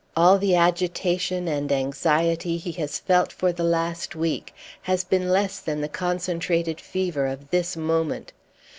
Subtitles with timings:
[0.17, 5.59] All the agitation and anxiety he has felt for the last week has been less
[5.59, 8.33] than the concentrated fever of this moment.